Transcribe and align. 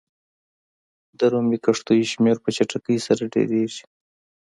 د 1.17 1.19
رومي 1.31 1.57
کښتیو 1.65 2.09
شمېر 2.13 2.37
په 2.43 2.49
چټکۍ 2.55 2.97
سره 3.07 3.23
ډېرېږي. 3.33 3.83